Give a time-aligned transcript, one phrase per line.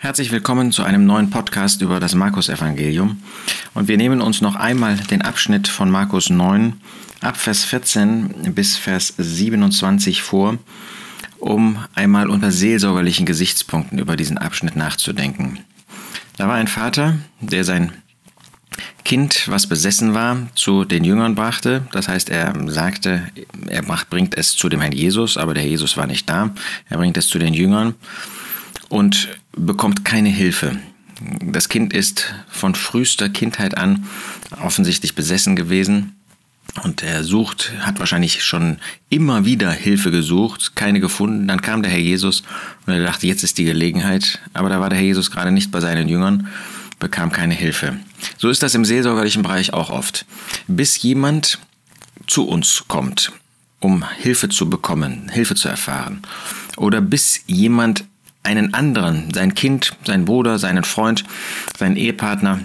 [0.00, 3.20] Herzlich willkommen zu einem neuen Podcast über das Markus-Evangelium.
[3.74, 6.74] Und wir nehmen uns noch einmal den Abschnitt von Markus 9
[7.20, 10.56] ab Vers 14 bis Vers 27 vor,
[11.40, 15.58] um einmal unter seelsorgerlichen Gesichtspunkten über diesen Abschnitt nachzudenken.
[16.36, 17.92] Da war ein Vater, der sein
[19.04, 21.88] Kind, was besessen war, zu den Jüngern brachte.
[21.90, 23.32] Das heißt, er sagte,
[23.66, 26.54] er bringt es zu dem Herrn Jesus, aber der Jesus war nicht da.
[26.88, 27.96] Er bringt es zu den Jüngern
[28.88, 30.78] und bekommt keine Hilfe.
[31.42, 34.04] Das Kind ist von frühester Kindheit an
[34.62, 36.14] offensichtlich besessen gewesen
[36.84, 38.78] und er sucht, hat wahrscheinlich schon
[39.08, 41.48] immer wieder Hilfe gesucht, keine gefunden.
[41.48, 42.42] Dann kam der Herr Jesus
[42.86, 44.38] und er dachte, jetzt ist die Gelegenheit.
[44.52, 46.48] Aber da war der Herr Jesus gerade nicht bei seinen Jüngern,
[46.98, 47.96] bekam keine Hilfe.
[48.36, 50.26] So ist das im seelsorgerlichen Bereich auch oft.
[50.66, 51.58] Bis jemand
[52.26, 53.32] zu uns kommt,
[53.80, 56.22] um Hilfe zu bekommen, Hilfe zu erfahren.
[56.76, 58.04] Oder bis jemand
[58.42, 61.24] einen anderen, sein Kind, seinen Bruder, seinen Freund,
[61.76, 62.60] seinen Ehepartner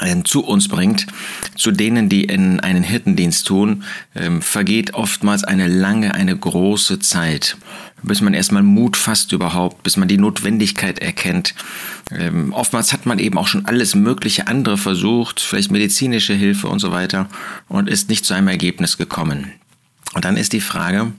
[0.00, 1.06] äh, zu uns bringt,
[1.54, 3.84] zu denen, die in einen Hirtendienst tun,
[4.14, 7.56] ähm, vergeht oftmals eine lange, eine große Zeit,
[8.02, 11.54] bis man erstmal Mut fasst überhaupt, bis man die Notwendigkeit erkennt.
[12.10, 16.78] Ähm, oftmals hat man eben auch schon alles mögliche andere versucht, vielleicht medizinische Hilfe und
[16.78, 17.28] so weiter,
[17.68, 19.52] und ist nicht zu einem Ergebnis gekommen.
[20.12, 21.12] Und dann ist die Frage,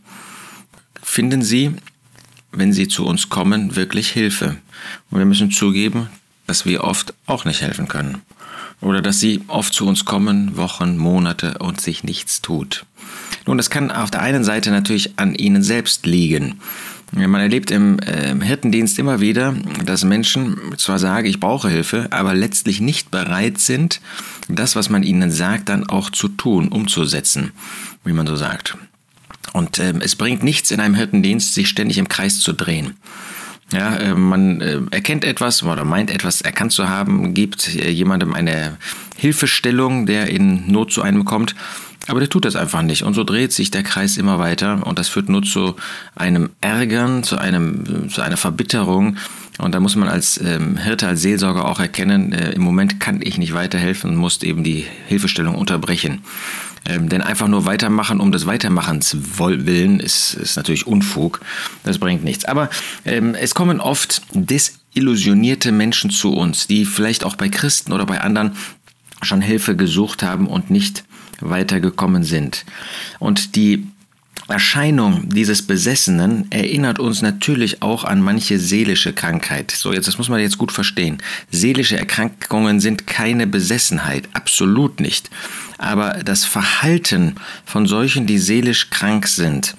[1.01, 1.73] finden Sie
[2.57, 4.57] wenn sie zu uns kommen, wirklich Hilfe.
[5.09, 6.09] Und wir müssen zugeben,
[6.47, 8.21] dass wir oft auch nicht helfen können.
[8.81, 12.85] Oder dass sie oft zu uns kommen, Wochen, Monate und sich nichts tut.
[13.45, 16.59] Nun, das kann auf der einen Seite natürlich an ihnen selbst liegen.
[17.13, 19.55] Man erlebt im, äh, Hirtendienst immer wieder,
[19.85, 24.01] dass Menschen zwar sagen, ich brauche Hilfe, aber letztlich nicht bereit sind,
[24.49, 27.51] das, was man ihnen sagt, dann auch zu tun, umzusetzen,
[28.03, 28.77] wie man so sagt.
[29.53, 32.97] Und äh, es bringt nichts in einem Hirtendienst, sich ständig im Kreis zu drehen.
[33.71, 38.33] Ja, äh, man äh, erkennt etwas oder meint etwas erkannt zu haben, gibt äh, jemandem
[38.33, 38.77] eine
[39.17, 41.53] Hilfestellung, der in Not zu einem kommt,
[42.07, 43.03] aber der tut das einfach nicht.
[43.03, 45.75] Und so dreht sich der Kreis immer weiter und das führt nur zu
[46.15, 49.17] einem Ärgern, zu, einem, zu einer Verbitterung.
[49.57, 53.21] Und da muss man als ähm, Hirte, als Seelsorger auch erkennen, äh, im Moment kann
[53.21, 56.21] ich nicht weiterhelfen und muss eben die Hilfestellung unterbrechen.
[56.87, 61.41] Ähm, denn einfach nur weitermachen um des Weitermachens willen ist, ist natürlich Unfug.
[61.83, 62.45] Das bringt nichts.
[62.45, 62.69] Aber
[63.05, 68.21] ähm, es kommen oft desillusionierte Menschen zu uns, die vielleicht auch bei Christen oder bei
[68.21, 68.53] anderen
[69.21, 71.03] schon Hilfe gesucht haben und nicht
[71.39, 72.65] weitergekommen sind.
[73.19, 73.87] Und die
[74.47, 79.71] Erscheinung dieses Besessenen erinnert uns natürlich auch an manche seelische Krankheit.
[79.71, 81.17] So, jetzt, das muss man jetzt gut verstehen.
[81.51, 85.29] Seelische Erkrankungen sind keine Besessenheit, absolut nicht.
[85.77, 89.75] Aber das Verhalten von solchen, die seelisch krank sind,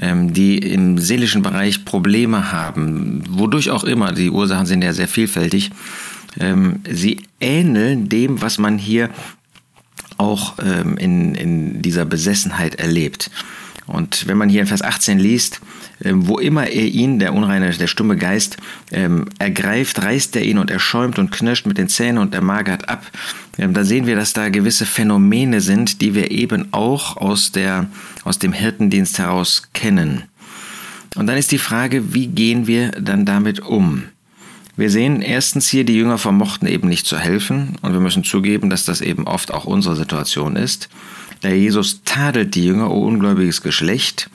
[0.00, 5.08] ähm, die im seelischen Bereich Probleme haben, wodurch auch immer, die Ursachen sind ja sehr
[5.08, 5.70] vielfältig,
[6.38, 9.10] ähm, sie ähneln dem, was man hier
[10.16, 13.30] auch ähm, in, in dieser Besessenheit erlebt.
[13.86, 15.60] Und wenn man hier in Vers 18 liest,
[16.02, 18.56] ähm, wo immer er ihn, der unreine, der stumme Geist,
[18.90, 22.40] ähm, ergreift, reißt er ihn und er schäumt und knirscht mit den Zähnen und er
[22.40, 23.04] magert ab.
[23.58, 27.86] Ähm, da sehen wir, dass da gewisse Phänomene sind, die wir eben auch aus, der,
[28.24, 30.24] aus dem Hirtendienst heraus kennen.
[31.14, 34.04] Und dann ist die Frage, wie gehen wir dann damit um?
[34.76, 38.70] Wir sehen erstens hier, die Jünger vermochten eben nicht zu helfen und wir müssen zugeben,
[38.70, 40.88] dass das eben oft auch unsere Situation ist.
[41.44, 44.30] Der Jesus tadelt die Jünger, o oh ungläubiges Geschlecht.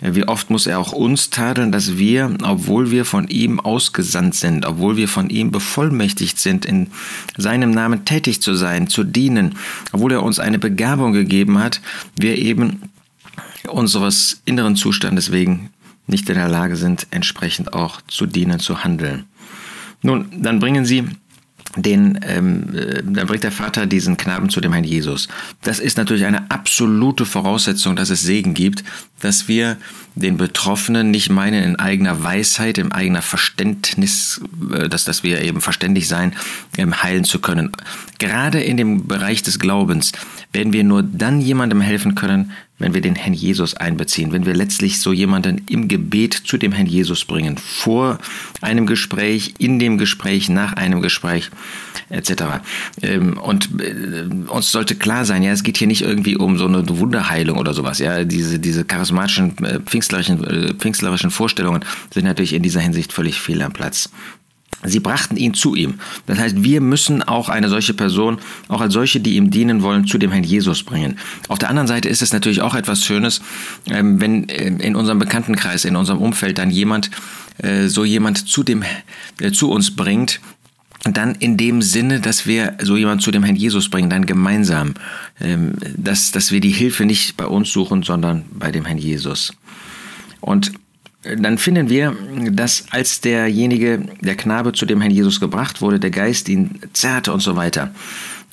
[0.00, 4.66] Wie oft muss er auch uns tadeln, dass wir, obwohl wir von ihm ausgesandt sind,
[4.66, 6.88] obwohl wir von ihm bevollmächtigt sind, in
[7.36, 9.56] seinem Namen tätig zu sein, zu dienen,
[9.92, 11.80] obwohl er uns eine Begabung gegeben hat,
[12.16, 12.82] wir eben
[13.68, 15.70] unseres inneren Zustandes wegen
[16.06, 19.24] nicht in der Lage sind, entsprechend auch zu dienen, zu handeln.
[20.04, 21.08] Nun, dann bringen sie
[21.76, 25.28] den, ähm, äh, dann bringt der Vater diesen Knaben zu dem Herrn Jesus.
[25.62, 28.84] Das ist natürlich eine absolute Voraussetzung, dass es Segen gibt,
[29.20, 29.76] dass wir
[30.14, 34.42] den Betroffenen nicht meinen, in eigener Weisheit, im eigener Verständnis,
[34.72, 36.34] äh, dass, dass wir eben verständig sein,
[36.76, 37.72] ähm, heilen zu können.
[38.18, 40.12] Gerade in dem Bereich des Glaubens
[40.52, 44.54] werden wir nur dann jemandem helfen können, wenn wir den Herrn Jesus einbeziehen, wenn wir
[44.54, 48.18] letztlich so jemanden im Gebet zu dem Herrn Jesus bringen, vor
[48.60, 51.50] einem Gespräch, in dem Gespräch, nach einem Gespräch
[52.10, 52.32] etc.
[53.02, 56.66] Ähm, und äh, uns sollte klar sein, ja, es geht hier nicht irgendwie um so
[56.66, 58.00] eine Wunderheilung oder sowas.
[58.00, 63.40] Ja, diese, diese charismatischen, äh, pfingstlerischen, äh, pfingstlerischen Vorstellungen sind natürlich in dieser Hinsicht völlig
[63.40, 64.10] fehl am Platz.
[64.84, 65.94] Sie brachten ihn zu ihm.
[66.26, 68.38] Das heißt, wir müssen auch eine solche Person,
[68.68, 71.18] auch als solche, die ihm dienen wollen, zu dem Herrn Jesus bringen.
[71.48, 73.40] Auf der anderen Seite ist es natürlich auch etwas Schönes,
[73.90, 77.10] ähm, wenn äh, in unserem Bekanntenkreis, in unserem Umfeld dann jemand,
[77.58, 78.84] äh, so jemand zu dem,
[79.40, 80.40] äh, zu uns bringt,
[81.04, 84.94] dann in dem Sinne, dass wir so jemand zu dem Herrn Jesus bringen, dann gemeinsam,
[85.40, 89.52] ähm, dass, dass wir die Hilfe nicht bei uns suchen, sondern bei dem Herrn Jesus.
[90.40, 90.72] Und
[91.36, 92.16] dann finden wir,
[92.50, 97.32] dass als derjenige, der Knabe zu dem Herrn Jesus gebracht wurde, der Geist ihn zerrte
[97.32, 97.94] und so weiter.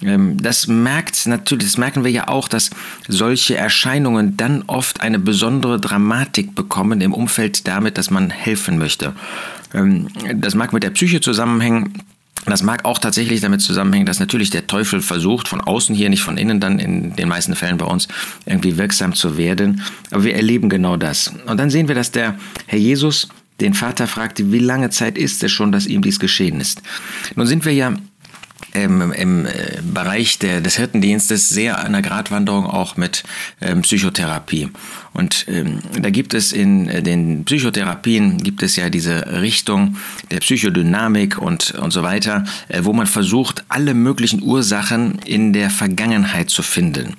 [0.01, 2.69] Ähm, das merkt natürlich, das merken wir ja auch, dass
[3.07, 9.13] solche Erscheinungen dann oft eine besondere Dramatik bekommen im Umfeld damit, dass man helfen möchte.
[9.73, 11.93] Ähm, das mag mit der Psyche zusammenhängen,
[12.45, 16.23] das mag auch tatsächlich damit zusammenhängen, dass natürlich der Teufel versucht, von außen hier, nicht
[16.23, 18.07] von innen dann in den meisten Fällen bei uns
[18.45, 19.83] irgendwie wirksam zu werden.
[20.09, 21.33] Aber wir erleben genau das.
[21.45, 23.27] Und dann sehen wir, dass der Herr Jesus
[23.59, 26.81] den Vater fragte, wie lange Zeit ist es schon, dass ihm dies geschehen ist.
[27.35, 27.93] Nun sind wir ja
[28.73, 29.49] ähm, im äh,
[29.83, 33.23] Bereich der, des Hirtendienstes sehr an der Gratwanderung auch mit
[33.61, 34.69] ähm, Psychotherapie.
[35.13, 39.97] Und ähm, da gibt es in äh, den Psychotherapien gibt es ja diese Richtung
[40.29, 45.69] der Psychodynamik und, und so weiter, äh, wo man versucht, alle möglichen Ursachen in der
[45.69, 47.15] Vergangenheit zu finden.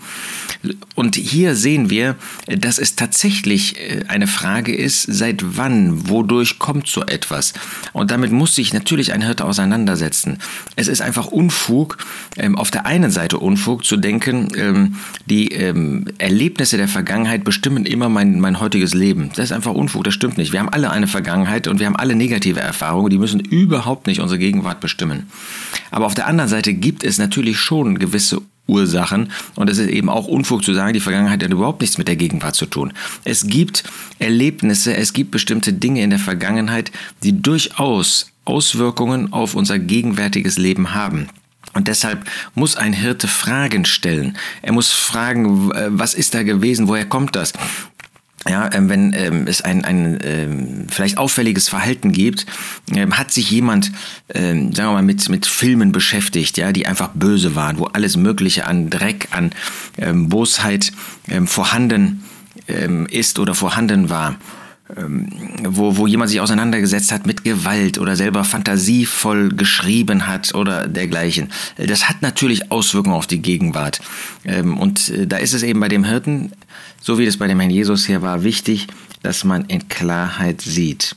[0.95, 2.17] Und hier sehen wir,
[2.47, 7.53] dass es tatsächlich äh, eine Frage ist, seit wann, wodurch kommt so etwas?
[7.93, 10.39] Und damit muss sich natürlich ein Hirte auseinandersetzen.
[10.77, 11.99] Es ist einfach Unfug,
[12.37, 14.97] ähm, auf der einen Seite Unfug zu denken, ähm,
[15.27, 19.31] die ähm, Erlebnisse der Vergangenheit bestimmen immer mein, mein heutiges Leben.
[19.35, 20.53] Das ist einfach Unfug, das stimmt nicht.
[20.53, 24.21] Wir haben alle eine Vergangenheit und wir haben alle negative Erfahrungen, die müssen überhaupt nicht
[24.21, 25.29] unsere Gegenwart bestimmen.
[25.91, 29.33] Aber auf der anderen Seite gibt es natürlich schon gewisse Ursachen.
[29.55, 32.17] Und es ist eben auch Unfug zu sagen, die Vergangenheit hat überhaupt nichts mit der
[32.17, 32.93] Gegenwart zu tun.
[33.25, 33.85] Es gibt
[34.19, 36.93] Erlebnisse, es gibt bestimmte Dinge in der Vergangenheit,
[37.23, 41.29] die durchaus Auswirkungen auf unser gegenwärtiges Leben haben.
[41.75, 44.37] Und deshalb muss ein Hirte Fragen stellen.
[44.61, 47.55] Er muss fragen, was ist da gewesen, woher kommt das?
[48.49, 52.45] Ja, ähm, wenn ähm, es ein, ein ähm, vielleicht auffälliges Verhalten gibt,
[52.93, 53.93] ähm, hat sich jemand,
[54.35, 58.17] ähm, sagen wir mal, mit, mit Filmen beschäftigt, ja, die einfach böse waren, wo alles
[58.17, 59.53] Mögliche an Dreck, an
[59.97, 60.93] ähm, Bosheit
[61.29, 62.25] ähm, vorhanden
[62.67, 64.35] ähm, ist oder vorhanden war.
[64.97, 65.29] Ähm,
[65.65, 71.49] wo, wo jemand sich auseinandergesetzt hat mit Gewalt oder selber fantasievoll geschrieben hat oder dergleichen.
[71.79, 74.01] Das hat natürlich Auswirkungen auf die Gegenwart.
[74.45, 76.53] Ähm, und äh, da ist es eben bei dem Hirten,
[77.01, 78.89] so wie das bei dem Herrn Jesus hier war, wichtig,
[79.23, 81.17] dass man in Klarheit sieht.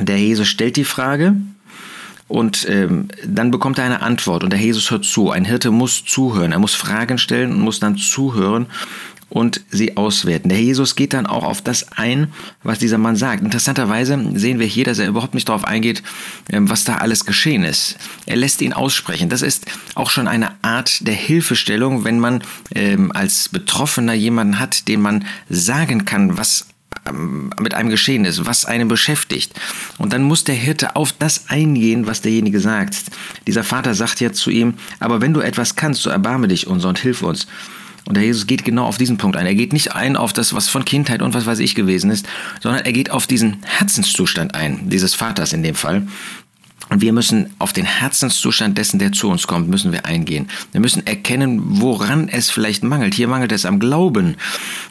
[0.00, 1.36] Der Jesus stellt die Frage,
[2.26, 5.30] und ähm, dann bekommt er eine Antwort und der Jesus hört zu.
[5.30, 8.66] Ein Hirte muss zuhören, er muss Fragen stellen und muss dann zuhören
[9.34, 10.48] und sie auswerten.
[10.48, 12.32] Der Jesus geht dann auch auf das ein,
[12.62, 13.42] was dieser Mann sagt.
[13.42, 16.04] Interessanterweise sehen wir hier, dass er überhaupt nicht darauf eingeht,
[16.50, 17.96] ähm, was da alles geschehen ist.
[18.26, 19.28] Er lässt ihn aussprechen.
[19.28, 19.66] Das ist
[19.96, 22.44] auch schon eine Art der Hilfestellung, wenn man
[22.76, 26.68] ähm, als Betroffener jemanden hat, den man sagen kann, was
[27.04, 29.52] ähm, mit einem geschehen ist, was einen beschäftigt.
[29.98, 32.94] Und dann muss der Hirte auf das eingehen, was derjenige sagt.
[33.48, 36.84] Dieser Vater sagt jetzt zu ihm, aber wenn du etwas kannst, so erbarme dich uns
[36.84, 37.48] und hilf uns.
[38.06, 39.46] Und der Jesus geht genau auf diesen Punkt ein.
[39.46, 42.26] Er geht nicht ein auf das, was von Kindheit und was weiß ich gewesen ist,
[42.60, 46.06] sondern er geht auf diesen Herzenszustand ein, dieses Vaters in dem Fall.
[46.94, 50.46] Und wir müssen auf den Herzenszustand dessen, der zu uns kommt, müssen wir eingehen.
[50.70, 53.14] Wir müssen erkennen, woran es vielleicht mangelt.
[53.14, 54.36] Hier mangelt es am Glauben.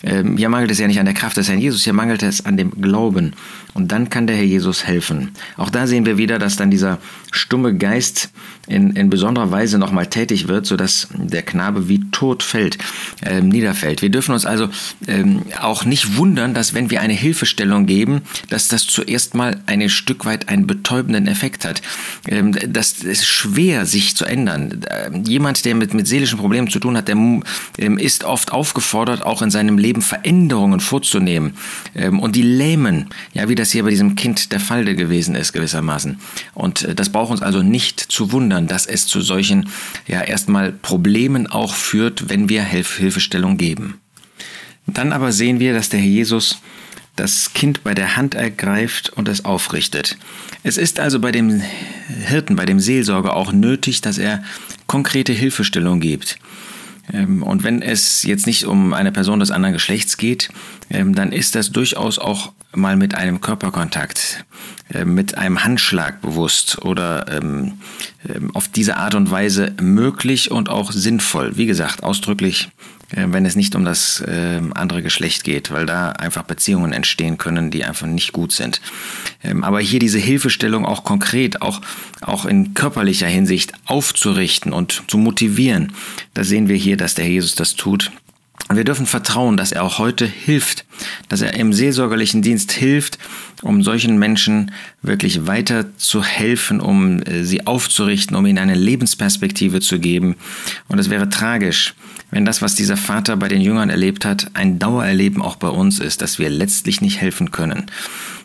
[0.03, 2.45] Ähm, hier mangelt es ja nicht an der Kraft des Herrn Jesus, hier mangelt es
[2.45, 3.31] an dem Glauben.
[3.73, 5.31] Und dann kann der Herr Jesus helfen.
[5.55, 6.99] Auch da sehen wir wieder, dass dann dieser
[7.31, 8.31] stumme Geist
[8.67, 12.77] in, in besonderer Weise nochmal tätig wird, sodass der Knabe wie tot fällt,
[13.21, 14.01] äh, niederfällt.
[14.01, 14.69] Wir dürfen uns also
[15.07, 19.89] ähm, auch nicht wundern, dass wenn wir eine Hilfestellung geben, dass das zuerst mal ein
[19.89, 21.81] Stück weit einen betäubenden Effekt hat.
[22.27, 24.81] Ähm, das ist schwer, sich zu ändern.
[24.89, 29.23] Ähm, jemand, der mit, mit seelischen Problemen zu tun hat, der ähm, ist oft aufgefordert,
[29.23, 31.55] auch in seinem Leben Veränderungen vorzunehmen.
[31.93, 36.19] Und die lähmen, ja, wie das hier bei diesem Kind der Fall gewesen ist, gewissermaßen.
[36.53, 39.69] Und äh, das braucht uns also nicht zu wundern wundern, dass es zu solchen
[40.07, 43.99] ja erstmal Problemen auch führt, wenn wir Hilf Hilfestellung geben.
[44.85, 46.57] Dann aber sehen wir, dass der Herr Jesus
[47.15, 50.17] das Kind bei der Hand ergreift und es aufrichtet.
[50.63, 51.61] Es ist also bei dem
[52.27, 54.43] Hirten, bei dem Seelsorger auch nötig, dass er
[54.87, 56.39] konkrete Hilfestellung gibt.
[57.11, 60.49] Ähm, und wenn es jetzt nicht um eine Person des anderen Geschlechts geht,
[60.89, 64.45] ähm, dann ist das durchaus auch mal mit einem Körperkontakt,
[64.93, 67.25] ähm, mit einem Handschlag bewusst oder
[68.53, 71.57] auf diese Art und Weise möglich und auch sinnvoll.
[71.57, 72.69] Wie gesagt, ausdrücklich
[73.15, 77.71] wenn es nicht um das äh, andere Geschlecht geht, weil da einfach Beziehungen entstehen können,
[77.71, 78.81] die einfach nicht gut sind.
[79.43, 81.81] Ähm, aber hier diese Hilfestellung auch konkret, auch,
[82.21, 85.93] auch in körperlicher Hinsicht aufzurichten und zu motivieren,
[86.33, 88.11] da sehen wir hier, dass der Jesus das tut.
[88.71, 90.85] Wir dürfen vertrauen, dass er auch heute hilft,
[91.27, 93.19] dass er im seelsorgerlichen Dienst hilft,
[93.61, 99.81] um solchen Menschen wirklich weiter zu helfen, um äh, sie aufzurichten, um ihnen eine Lebensperspektive
[99.81, 100.35] zu geben.
[100.87, 101.93] Und es wäre tragisch,
[102.33, 105.99] wenn das, was dieser Vater bei den Jüngern erlebt hat, ein Dauererleben auch bei uns
[105.99, 107.85] ist, dass wir letztlich nicht helfen können.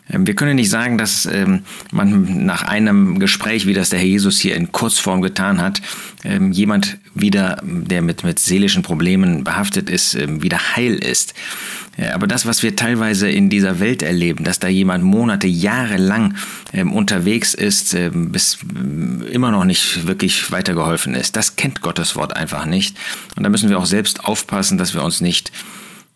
[0.09, 1.61] Ähm, wir können nicht sagen, dass ähm,
[1.91, 5.81] man nach einem Gespräch, wie das der Herr Jesus hier in Kurzform getan hat,
[6.23, 11.33] ähm, jemand wieder, der mit, mit seelischen Problemen behaftet ist, wieder heil ist.
[12.13, 16.35] Aber das, was wir teilweise in dieser Welt erleben, dass da jemand Monate, Jahre lang
[16.71, 18.59] unterwegs ist, bis
[19.31, 22.95] immer noch nicht wirklich weitergeholfen ist, das kennt Gottes Wort einfach nicht.
[23.35, 25.51] Und da müssen wir auch selbst aufpassen, dass wir uns nicht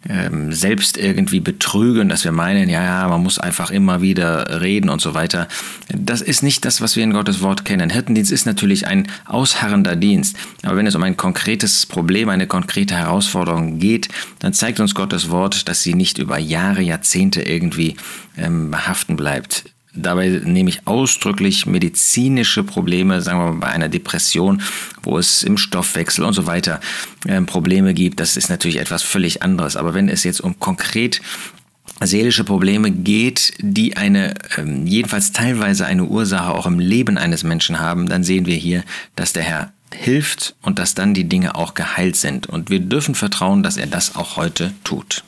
[0.10, 4.90] ähm, selbst irgendwie betrügen, dass wir meinen, ja, ja, man muss einfach immer wieder reden
[4.90, 5.48] und so weiter.
[5.90, 7.90] Das ist nicht das, was wir in Gottes Wort kennen.
[7.90, 10.36] Hirtendienst ist natürlich ein ausharrender Dienst.
[10.64, 15.30] Aber wenn es um ein konkretes Problem, eine konkrete Herausforderung geht, dann zeigt uns Gottes
[15.30, 17.96] Wort, dass sie nicht über Jahre, Jahrzehnte irgendwie
[18.38, 19.73] ähm, behaften bleibt.
[19.96, 24.62] Dabei nehme ich ausdrücklich medizinische Probleme, sagen wir mal bei einer Depression,
[25.04, 26.80] wo es im Stoffwechsel und so weiter
[27.28, 28.20] äh, Probleme gibt.
[28.20, 29.76] Das ist natürlich etwas völlig anderes.
[29.76, 31.22] Aber wenn es jetzt um konkret
[32.02, 37.80] seelische Probleme geht, die eine, ähm, jedenfalls teilweise eine Ursache auch im Leben eines Menschen
[37.80, 38.84] haben, dann sehen wir hier,
[39.16, 42.48] dass der Herr hilft und dass dann die Dinge auch geheilt sind.
[42.48, 45.24] Und wir dürfen vertrauen, dass er das auch heute tut.